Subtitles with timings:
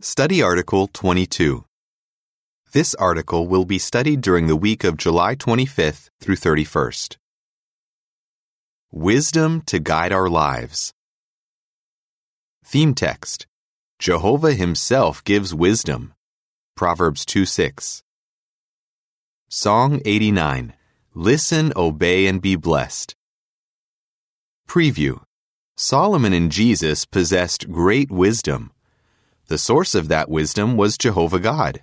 [0.00, 1.64] Study Article 22.
[2.70, 7.16] This article will be studied during the week of July 25th through 31st.
[8.92, 10.94] Wisdom to guide our lives.
[12.64, 13.48] Theme text
[13.98, 16.14] Jehovah Himself gives wisdom.
[16.76, 18.04] Proverbs 2 6.
[19.48, 20.74] Song 89
[21.12, 23.16] Listen, obey, and be blessed.
[24.68, 25.22] Preview
[25.76, 28.70] Solomon and Jesus possessed great wisdom.
[29.48, 31.82] The source of that wisdom was Jehovah God.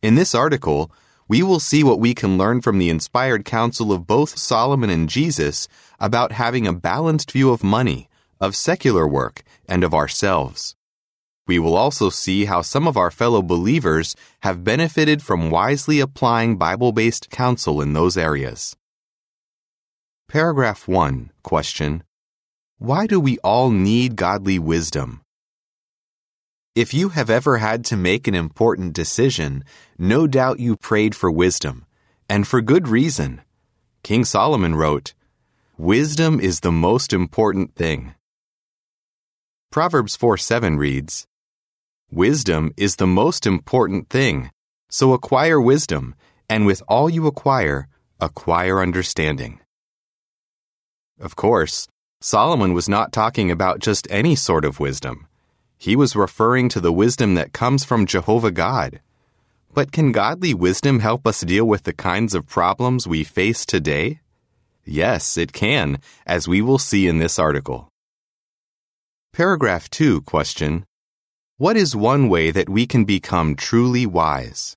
[0.00, 0.90] In this article,
[1.28, 5.06] we will see what we can learn from the inspired counsel of both Solomon and
[5.06, 5.68] Jesus
[6.00, 8.08] about having a balanced view of money,
[8.40, 10.74] of secular work, and of ourselves.
[11.46, 16.56] We will also see how some of our fellow believers have benefited from wisely applying
[16.56, 18.74] Bible based counsel in those areas.
[20.28, 22.04] Paragraph 1 Question
[22.78, 25.20] Why do we all need godly wisdom?
[26.76, 29.64] If you have ever had to make an important decision,
[29.96, 31.86] no doubt you prayed for wisdom,
[32.28, 33.40] and for good reason.
[34.02, 35.14] King Solomon wrote,
[35.78, 38.14] Wisdom is the most important thing.
[39.72, 41.26] Proverbs 4 7 reads,
[42.10, 44.50] Wisdom is the most important thing,
[44.90, 46.14] so acquire wisdom,
[46.46, 47.88] and with all you acquire,
[48.20, 49.60] acquire understanding.
[51.18, 51.88] Of course,
[52.20, 55.25] Solomon was not talking about just any sort of wisdom.
[55.78, 59.00] He was referring to the wisdom that comes from Jehovah God.
[59.74, 64.20] But can godly wisdom help us deal with the kinds of problems we face today?
[64.84, 67.88] Yes, it can, as we will see in this article.
[69.34, 70.86] Paragraph 2 question
[71.58, 74.76] What is one way that we can become truly wise?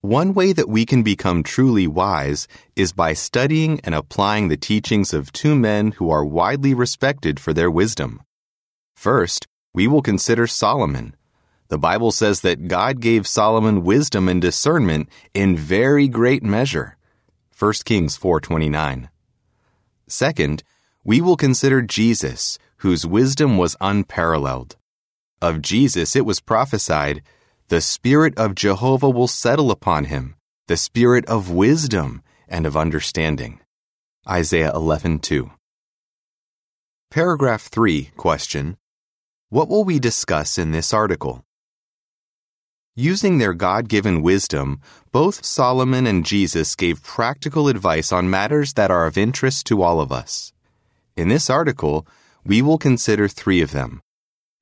[0.00, 5.12] One way that we can become truly wise is by studying and applying the teachings
[5.12, 8.22] of two men who are widely respected for their wisdom.
[9.02, 11.16] First, we will consider Solomon.
[11.66, 16.96] The Bible says that God gave Solomon wisdom and discernment in very great measure.
[17.50, 19.08] 1 Kings 4:29.
[20.06, 20.62] Second,
[21.02, 24.76] we will consider Jesus, whose wisdom was unparalleled.
[25.40, 27.24] Of Jesus it was prophesied,
[27.66, 30.36] the spirit of Jehovah will settle upon him,
[30.68, 33.58] the spirit of wisdom and of understanding.
[34.28, 35.50] Isaiah 11:2.
[37.10, 38.76] Paragraph 3 question
[39.52, 41.44] what will we discuss in this article?
[42.96, 44.80] Using their God given wisdom,
[45.12, 50.00] both Solomon and Jesus gave practical advice on matters that are of interest to all
[50.00, 50.54] of us.
[51.18, 52.06] In this article,
[52.46, 54.00] we will consider three of them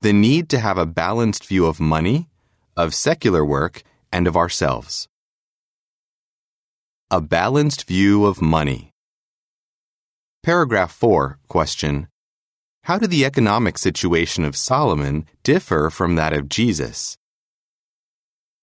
[0.01, 2.27] the need to have a balanced view of money,
[2.75, 5.07] of secular work, and of ourselves.
[7.09, 8.91] A balanced view of money.
[10.43, 12.10] Paragraph 4, question
[12.83, 17.15] how did the economic situation of Solomon differ from that of Jesus?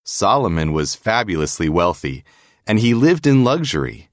[0.04, 2.24] Solomon was fabulously wealthy,
[2.66, 4.08] and he lived in luxury.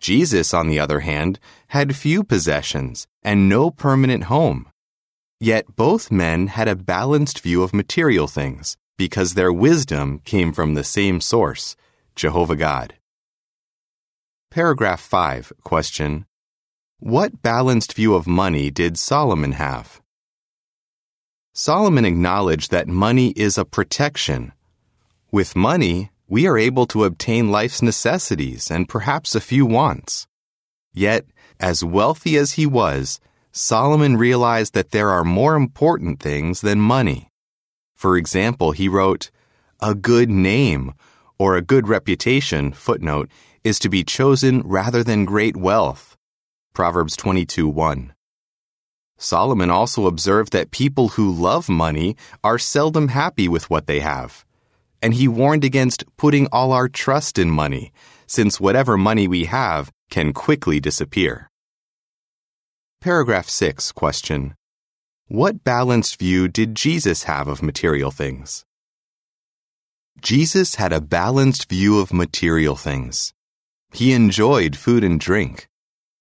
[0.00, 1.38] Jesus, on the other hand,
[1.68, 4.66] had few possessions and no permanent home.
[5.38, 10.74] Yet both men had a balanced view of material things because their wisdom came from
[10.74, 11.76] the same source,
[12.16, 12.94] Jehovah God.
[14.50, 16.26] Paragraph 5, question
[17.00, 20.00] what balanced view of money did Solomon have?
[21.52, 24.52] Solomon acknowledged that money is a protection.
[25.30, 30.26] With money, we are able to obtain life's necessities and perhaps a few wants.
[30.92, 31.24] Yet,
[31.60, 33.20] as wealthy as he was,
[33.52, 37.30] Solomon realized that there are more important things than money.
[37.94, 39.30] For example, he wrote,
[39.80, 40.94] A good name
[41.38, 43.30] or a good reputation, footnote,
[43.62, 46.17] is to be chosen rather than great wealth.
[46.74, 48.12] Proverbs 22 1.
[49.18, 54.44] Solomon also observed that people who love money are seldom happy with what they have.
[55.02, 57.92] And he warned against putting all our trust in money,
[58.26, 61.50] since whatever money we have can quickly disappear.
[63.00, 64.54] Paragraph 6 question
[65.26, 68.64] What balanced view did Jesus have of material things?
[70.20, 73.32] Jesus had a balanced view of material things.
[73.92, 75.68] He enjoyed food and drink.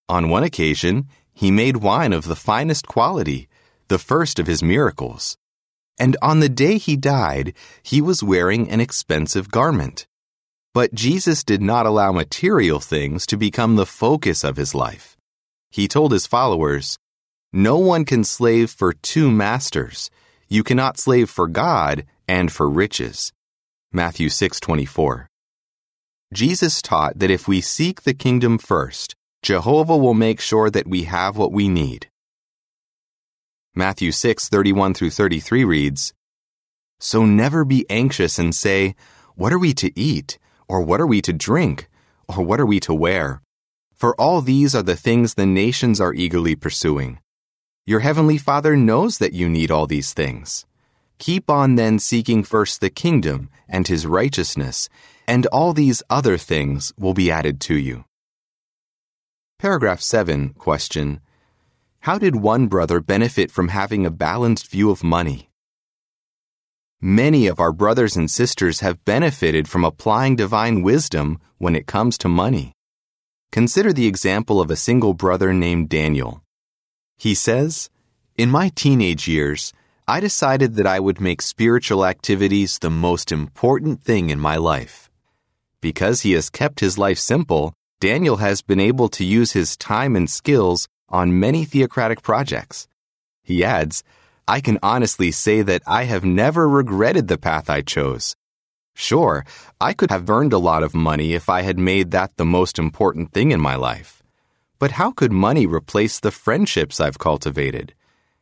[0.09, 3.49] On one occasion, he made wine of the finest quality,
[3.89, 5.37] the first of his miracles.
[5.99, 10.07] And on the day he died, he was wearing an expensive garment.
[10.73, 15.17] But Jesus did not allow material things to become the focus of his life.
[15.71, 16.97] He told his followers,
[17.51, 20.09] No one can slave for two masters.
[20.47, 23.33] You cannot slave for God and for riches.
[23.91, 25.27] Matthew 6:24.
[26.33, 29.16] Jesus taught that if we seek the kingdom first,
[29.47, 32.09] Jehovah will make sure that we have what we need.
[33.73, 36.11] Matthew 6:31 through 33 reads,
[36.99, 38.93] So never be anxious and say,
[39.35, 40.37] What are we to eat?
[40.67, 41.87] Or what are we to drink?
[42.27, 43.41] Or what are we to wear?
[43.93, 47.19] For all these are the things the nations are eagerly pursuing.
[47.85, 50.65] Your heavenly Father knows that you need all these things.
[51.19, 54.89] Keep on then seeking first the kingdom and his righteousness,
[55.25, 58.03] and all these other things will be added to you.
[59.59, 61.19] Paragraph 7, question
[62.01, 65.49] How did one brother benefit from having a balanced view of money?
[67.01, 72.19] Many of our brothers and sisters have benefited from applying divine wisdom when it comes
[72.19, 72.73] to money.
[73.51, 76.43] Consider the example of a single brother named Daniel.
[77.17, 77.89] He says,
[78.37, 79.73] In my teenage years,
[80.07, 85.09] I decided that I would make spiritual activities the most important thing in my life.
[85.81, 90.15] Because he has kept his life simple, Daniel has been able to use his time
[90.15, 92.87] and skills on many theocratic projects.
[93.41, 94.03] He adds,
[94.47, 98.35] I can honestly say that I have never regretted the path I chose.
[98.93, 99.43] Sure,
[99.81, 102.77] I could have earned a lot of money if I had made that the most
[102.77, 104.21] important thing in my life.
[104.77, 107.95] But how could money replace the friendships I've cultivated?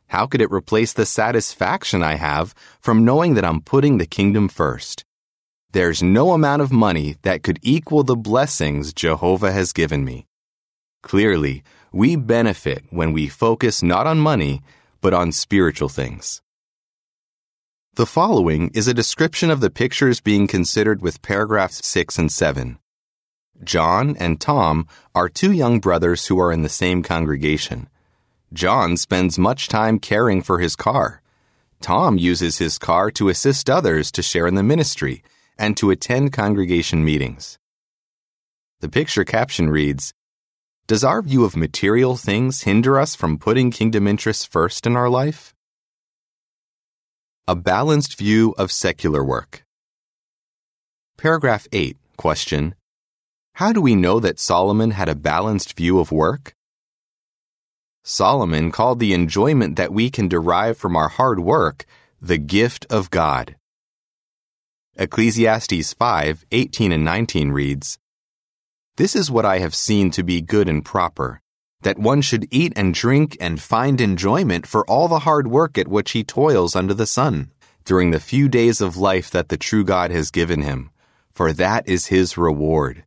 [0.08, 4.50] How could it replace the satisfaction I have from knowing that I'm putting the kingdom
[4.50, 5.05] first?
[5.76, 10.26] There's no amount of money that could equal the blessings Jehovah has given me.
[11.04, 14.62] Clearly, we benefit when we focus not on money,
[15.02, 16.42] but on spiritual things.
[17.96, 22.80] The following is a description of the pictures being considered with paragraphs 6 and 7.
[23.62, 27.90] John and Tom are two young brothers who are in the same congregation.
[28.54, 31.22] John spends much time caring for his car.
[31.82, 35.22] Tom uses his car to assist others to share in the ministry
[35.58, 37.58] and to attend congregation meetings.
[38.82, 40.14] The picture caption reads
[40.88, 45.10] Does our view of material things hinder us from putting kingdom interests first in our
[45.10, 45.54] life?
[47.48, 49.64] A balanced view of secular work.
[51.18, 52.76] Paragraph 8, question
[53.54, 56.54] How do we know that Solomon had a balanced view of work?
[58.04, 61.86] Solomon called the enjoyment that we can derive from our hard work
[62.22, 63.56] the gift of God.
[64.98, 67.98] Ecclesiastes 5 18 and 19 reads,
[68.96, 71.42] This is what I have seen to be good and proper,
[71.82, 75.90] that one should eat and drink and find enjoyment for all the hard work at
[75.90, 77.52] which he toils under the sun,
[77.84, 80.92] during the few days of life that the true God has given him,
[81.30, 83.04] for that is his reward.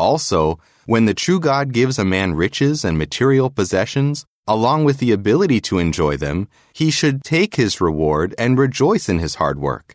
[0.00, 5.12] Also, when the true God gives a man riches and material possessions, along with the
[5.12, 9.94] ability to enjoy them, he should take his reward and rejoice in his hard work.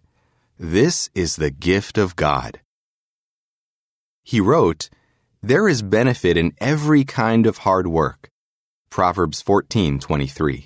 [0.60, 2.62] This is the gift of God.
[4.24, 4.90] He wrote,
[5.40, 8.32] There is benefit in every kind of hard work.
[8.90, 10.66] Proverbs 14:23.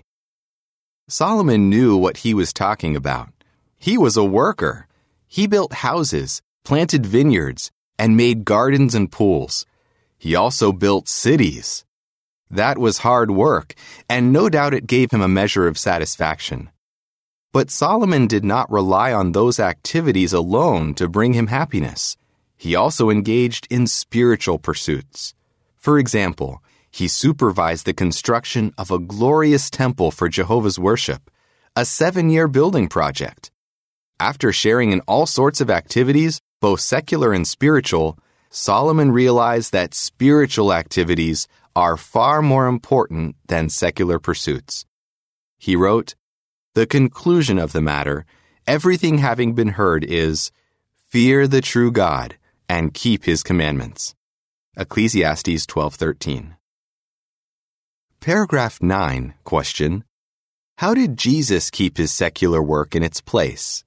[1.09, 3.33] Solomon knew what he was talking about.
[3.77, 4.87] He was a worker.
[5.27, 9.65] He built houses, planted vineyards, and made gardens and pools.
[10.17, 11.83] He also built cities.
[12.49, 13.73] That was hard work,
[14.07, 16.69] and no doubt it gave him a measure of satisfaction.
[17.53, 22.15] But Solomon did not rely on those activities alone to bring him happiness.
[22.55, 25.33] He also engaged in spiritual pursuits.
[25.77, 31.29] For example, he supervised the construction of a glorious temple for Jehovah's worship,
[31.75, 33.51] a seven year building project.
[34.19, 38.17] After sharing in all sorts of activities, both secular and spiritual,
[38.49, 44.85] Solomon realized that spiritual activities are far more important than secular pursuits.
[45.57, 46.15] He wrote,
[46.73, 48.25] the conclusion of the matter,
[48.65, 50.51] everything having been heard, is
[51.09, 52.37] fear the true God
[52.69, 54.15] and keep his commandments.
[54.77, 56.55] Ecclesiastes 12:13.
[58.21, 60.05] Paragraph 9, question:
[60.77, 63.83] How did Jesus keep his secular work in its place?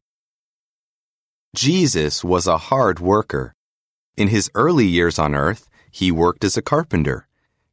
[1.57, 3.55] Jesus was a hard worker.
[4.17, 7.24] In his early years on earth, he worked as a carpenter.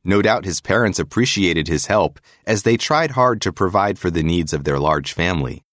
[0.03, 4.23] No doubt his parents appreciated his help as they tried hard to provide for the
[4.23, 5.63] needs of their large family.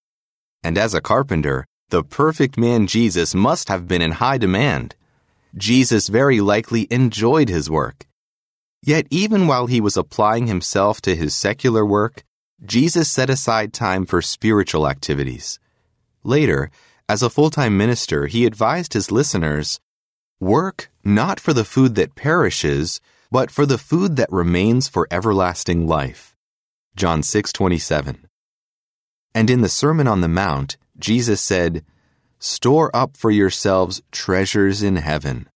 [0.62, 4.94] And as a carpenter, the perfect man Jesus must have been in high demand.
[5.56, 8.06] Jesus very likely enjoyed his work.
[8.82, 12.24] Yet, even while he was applying himself to his secular work,
[12.64, 15.58] Jesus set aside time for spiritual activities.
[16.22, 16.70] Later,
[17.08, 19.80] as a full time minister, he advised his listeners
[20.40, 25.86] Work not for the food that perishes but for the food that remains for everlasting
[25.86, 26.34] life.
[26.96, 28.28] John 6:27.
[29.34, 31.84] And in the Sermon on the Mount, Jesus said,
[32.38, 35.48] "Store up for yourselves treasures in heaven."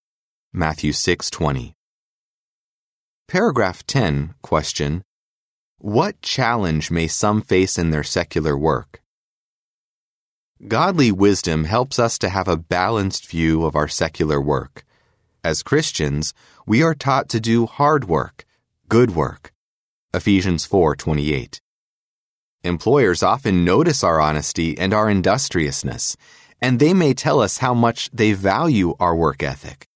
[0.53, 1.75] Matthew 6:20.
[3.27, 5.03] Paragraph 10, question:
[5.79, 9.03] What challenge may some face in their secular work?
[10.69, 14.85] Godly wisdom helps us to have a balanced view of our secular work.
[15.45, 16.35] As Christians,
[16.69, 18.45] we are taught to do hard work,
[18.89, 19.53] good work.
[20.15, 21.61] Ephesians 4:28.
[22.63, 26.17] Employers often notice our honesty and our industriousness,
[26.61, 29.89] and they may tell us how much they value our work ethic.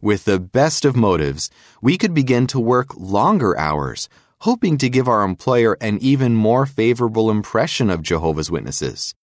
[0.00, 1.50] With the best of motives,
[1.82, 4.08] we could begin to work longer hours,
[4.40, 9.14] hoping to give our employer an even more favorable impression of Jehovah's Witnesses.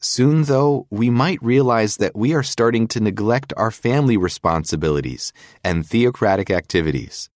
[0.00, 5.32] Soon, though, we might realize that we are starting to neglect our family responsibilities
[5.64, 7.30] and theocratic activities.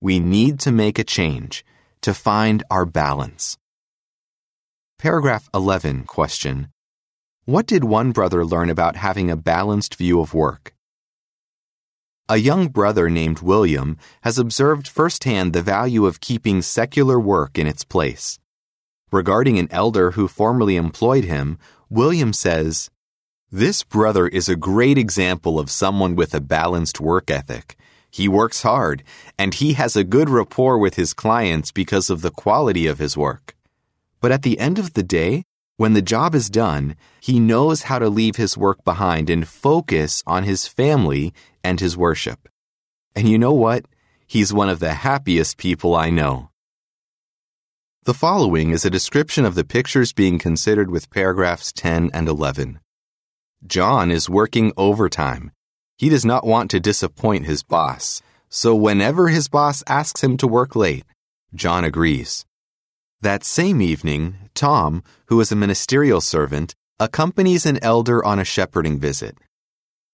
[0.00, 1.64] We need to make a change
[2.02, 3.58] to find our balance.
[4.98, 6.68] Paragraph 11 question
[7.44, 10.74] What did one brother learn about having a balanced view of work?
[12.28, 17.66] A young brother named William has observed firsthand the value of keeping secular work in
[17.66, 18.38] its place.
[19.10, 21.58] Regarding an elder who formerly employed him,
[21.90, 22.90] William says,
[23.50, 27.76] This brother is a great example of someone with a balanced work ethic.
[28.10, 29.02] He works hard,
[29.38, 33.16] and he has a good rapport with his clients because of the quality of his
[33.16, 33.54] work.
[34.20, 35.44] But at the end of the day,
[35.78, 40.22] when the job is done, he knows how to leave his work behind and focus
[40.26, 41.32] on his family
[41.64, 42.48] and his worship.
[43.14, 43.86] And you know what?
[44.26, 46.50] He's one of the happiest people I know.
[48.08, 52.80] The following is a description of the pictures being considered with paragraphs 10 and 11.
[53.66, 55.52] John is working overtime.
[55.98, 60.48] He does not want to disappoint his boss, so whenever his boss asks him to
[60.48, 61.04] work late,
[61.54, 62.46] John agrees.
[63.20, 68.98] That same evening, Tom, who is a ministerial servant, accompanies an elder on a shepherding
[68.98, 69.36] visit.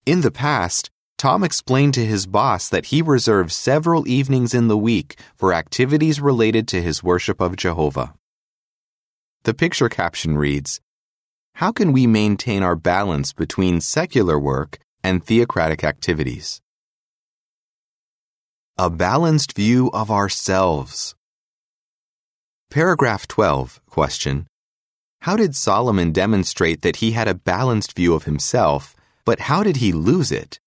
[0.04, 0.90] In the past,
[1.24, 6.20] Tom explained to his boss that he reserves several evenings in the week for activities
[6.20, 8.12] related to his worship of Jehovah.
[9.44, 10.82] The picture caption reads
[11.54, 16.60] How can we maintain our balance between secular work and theocratic activities?
[18.76, 21.14] A balanced view of ourselves.
[22.70, 24.46] Paragraph 12, question
[25.22, 29.76] How did Solomon demonstrate that he had a balanced view of himself, but how did
[29.76, 30.60] he lose it?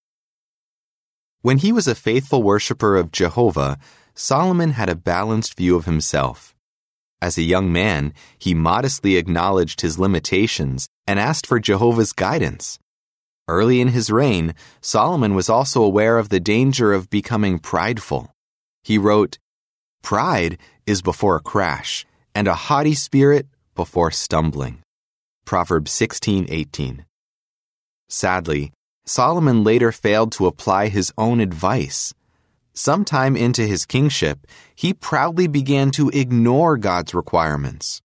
[1.47, 3.77] When he was a faithful worshiper of Jehovah,
[4.13, 6.53] Solomon had a balanced view of himself.
[7.21, 12.79] As a young man, he modestly acknowledged his limitations and asked for Jehovah's guidance.
[13.47, 18.29] Early in his reign, Solomon was also aware of the danger of becoming prideful.
[18.83, 19.37] He wrote,
[20.03, 24.83] Pride is before a crash, and a haughty spirit before stumbling.
[25.45, 27.05] Proverbs 16:18.
[28.09, 28.73] Sadly,
[29.07, 32.13] Solomon later failed to apply his own advice.
[32.73, 34.45] Sometime into his kingship,
[34.75, 38.01] he proudly began to ignore God's requirements.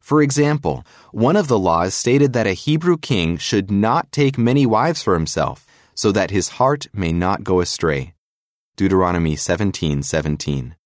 [0.00, 4.64] For example, one of the laws stated that a Hebrew king should not take many
[4.64, 8.14] wives for himself, so that his heart may not go astray.
[8.74, 10.02] Deuteronomy 17:17.
[10.02, 10.76] 17.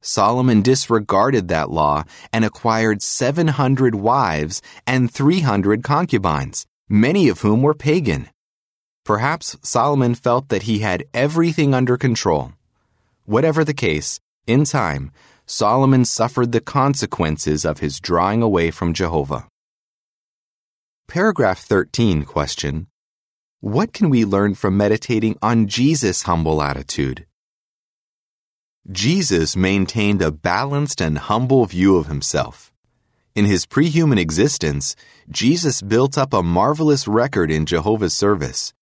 [0.00, 7.74] Solomon disregarded that law and acquired 700 wives and 300 concubines, many of whom were
[7.74, 8.28] pagan.
[9.04, 12.52] Perhaps Solomon felt that he had everything under control.
[13.26, 15.12] Whatever the case, in time,
[15.44, 19.46] Solomon suffered the consequences of his drawing away from Jehovah.
[21.06, 22.86] Paragraph 13 question
[23.60, 27.26] What can we learn from meditating on Jesus' humble attitude?
[28.90, 32.72] Jesus maintained a balanced and humble view of himself.
[33.34, 34.96] In his prehuman existence,
[35.28, 38.72] Jesus built up a marvelous record in Jehovah's service.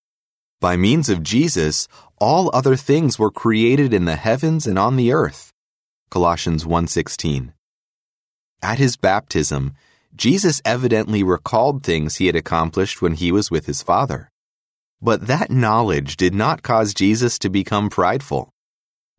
[0.63, 1.89] By means of Jesus,
[2.19, 5.53] all other things were created in the heavens and on the earth.
[6.09, 7.53] Colossians 1:16.
[8.63, 9.73] At his baptism,
[10.15, 14.31] Jesus evidently recalled things he had accomplished when he was with his Father.
[15.01, 18.53] But that knowledge did not cause Jesus to become prideful.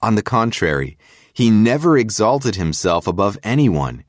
[0.02, 0.98] On the contrary,
[1.34, 4.06] he never exalted himself above anyone.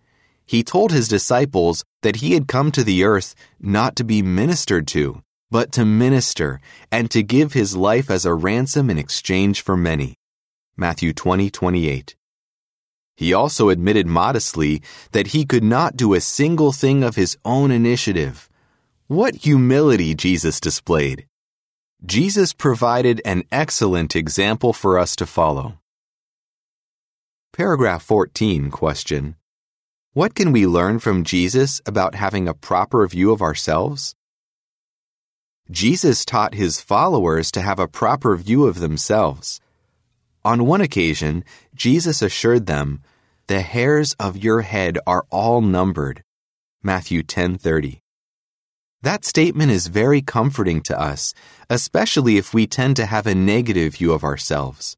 [0.46, 4.86] He told his disciples that he had come to the earth not to be ministered
[4.94, 5.23] to,
[5.54, 10.16] but to minister and to give his life as a ransom in exchange for many.
[10.76, 12.16] Matthew 20, 28.
[13.14, 14.82] He also admitted modestly
[15.12, 18.50] that he could not do a single thing of his own initiative.
[19.06, 21.28] What humility Jesus displayed!
[22.04, 25.78] Jesus provided an excellent example for us to follow.
[27.52, 29.36] Paragraph 14 question
[30.14, 34.16] What can we learn from Jesus about having a proper view of ourselves?
[35.70, 39.60] Jesus taught his followers to have a proper view of themselves.
[40.44, 41.42] On one occasion,
[41.74, 43.00] Jesus assured them,
[43.46, 46.22] "The hairs of your head are all numbered."
[46.82, 48.02] Matthew 10:30.
[49.00, 51.32] That statement is very comforting to us,
[51.70, 54.96] especially if we tend to have a negative view of ourselves.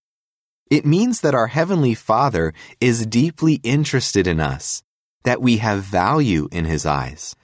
[0.68, 4.82] It means that our Heavenly Father is deeply interested in us,
[5.23, 7.37] that we have value in His eyes.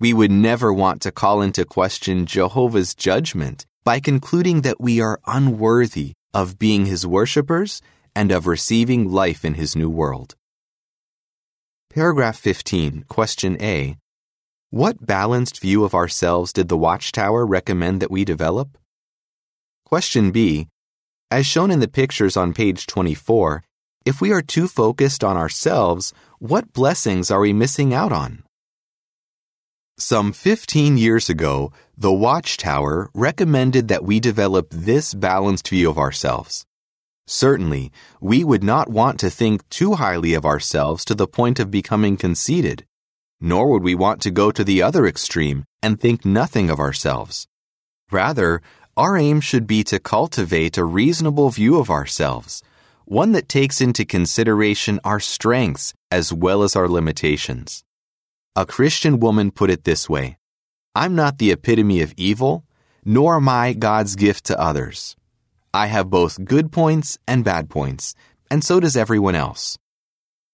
[0.00, 5.20] We would never want to call into question Jehovah's judgment by concluding that we are
[5.26, 7.82] unworthy of being His worshippers
[8.16, 10.36] and of receiving life in His new world.
[11.90, 13.98] Paragraph 15, Question A.
[14.70, 18.78] What balanced view of ourselves did the Watchtower recommend that we develop?
[19.84, 20.68] Question B.
[21.30, 23.62] As shown in the pictures on page 24,
[24.06, 28.44] if we are too focused on ourselves, what blessings are we missing out on?
[30.00, 36.64] Some 15 years ago, the Watchtower recommended that we develop this balanced view of ourselves.
[37.26, 41.70] Certainly, we would not want to think too highly of ourselves to the point of
[41.70, 42.86] becoming conceited,
[43.42, 47.46] nor would we want to go to the other extreme and think nothing of ourselves.
[48.10, 48.62] Rather,
[48.96, 52.62] our aim should be to cultivate a reasonable view of ourselves,
[53.04, 57.84] one that takes into consideration our strengths as well as our limitations.
[58.56, 60.36] A Christian woman put it this way
[60.96, 62.64] I'm not the epitome of evil,
[63.04, 65.14] nor am I God's gift to others.
[65.72, 68.16] I have both good points and bad points,
[68.50, 69.78] and so does everyone else.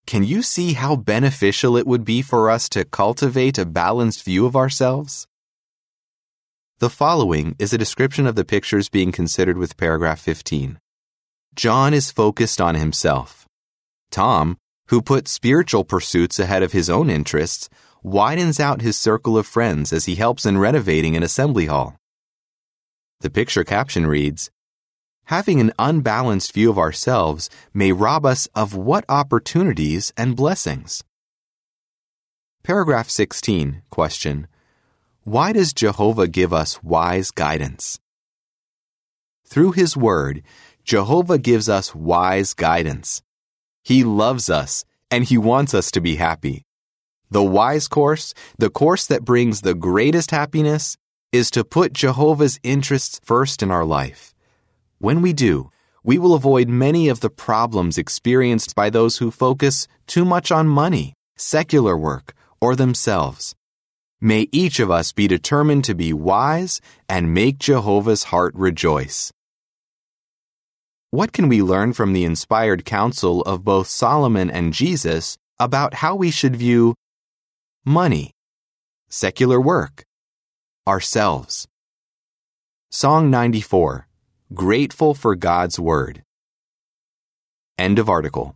[0.06, 4.44] Can you see how beneficial it would be for us to cultivate a balanced view
[4.44, 5.26] of ourselves?
[6.78, 10.78] The following is a description of the pictures being considered with paragraph 15.
[11.54, 13.46] John is focused on himself.
[14.10, 17.70] Tom, who put spiritual pursuits ahead of his own interests,
[18.06, 21.96] widens out his circle of friends as he helps in renovating an assembly hall.
[23.18, 24.48] The picture caption reads
[25.24, 31.02] Having an unbalanced view of ourselves may rob us of what opportunities and blessings?
[32.62, 34.46] Paragraph 16, question
[35.24, 37.98] Why does Jehovah give us wise guidance?
[39.48, 40.44] Through His Word,
[40.84, 43.20] Jehovah gives us wise guidance.
[43.82, 46.66] He loves us and He wants us to be happy.
[47.30, 50.96] The wise course, the course that brings the greatest happiness,
[51.32, 54.32] is to put Jehovah's interests first in our life.
[54.98, 55.70] When we do,
[56.04, 60.68] we will avoid many of the problems experienced by those who focus too much on
[60.68, 63.54] money, secular work, or themselves.
[64.20, 69.32] May each of us be determined to be wise and make Jehovah's heart rejoice.
[71.10, 76.14] What can we learn from the inspired counsel of both Solomon and Jesus about how
[76.14, 76.94] we should view
[77.88, 78.32] money,
[79.08, 80.04] secular work,
[80.88, 81.68] ourselves.
[82.90, 84.08] Song 94
[84.52, 86.24] Grateful for God's Word.
[87.78, 88.55] End of article.